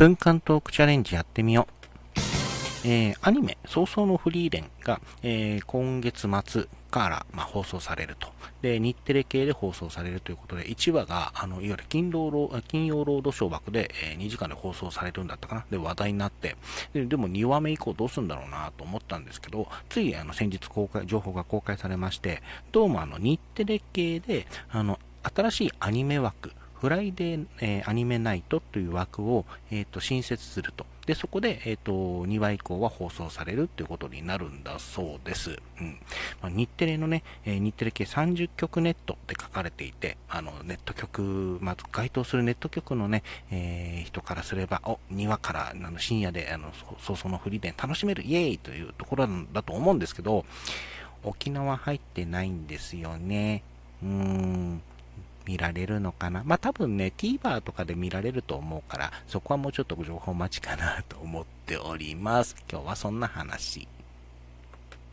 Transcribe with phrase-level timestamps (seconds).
[0.00, 2.88] 分間トークチャレンジやってみよう。
[2.88, 8.28] えー、アニメ、早々のフリーレンが、えー、今月末から、まあ、放送されると。
[8.62, 15.66] で、日テレ系で放送されるということで、1話が、あの、いわゆる金労金曜ロードショー枠で、えー、2時間で放送されるんだったかな。
[15.70, 16.56] で、話題になって
[16.94, 22.42] で、でも2話目以降どうするんだろうなと思ったんですけど、つい、あの、先日公開、情報が公開されまして、
[22.72, 30.86] どうもあの、日テレ系で、あの、新しいアニメ枠、フライデー、えー、アニメナイトという枠を、えーと、新設すると。
[31.04, 35.58] で、そこで、えっ、ー、と、2話以降は放送されるっていうことになるんだそうです。
[35.78, 35.98] うん。
[36.40, 50.46] まあ、日テレのね、え、日テレ系30局ネットって書かれていて、あの、ネット局、まず該当するネット局のね、え、人からすれば、お、2話から、あの、深夜で、あの、葬送のフリーレンで楽しめる、イエーイというところだと思うんですけど、
[51.24, 53.62] 沖縄入ってないんですよね。
[54.02, 54.82] うーん。
[55.46, 56.42] 見られるのかな？
[56.44, 62.56] まあ多分ね、TVer とかで見られると思うから、そこはもうちょっと情報待ちかなと思っております。
[62.70, 63.88] 今日はそんな話。